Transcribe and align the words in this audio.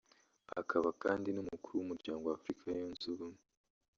akaba 0.61 0.89
kandi 1.03 1.27
n’Umukuru 1.31 1.75
w’Umuryango 1.77 2.23
wa 2.25 2.35
Afurika 2.37 2.65
Yunze 2.79 3.05
Ubumwe 3.13 3.41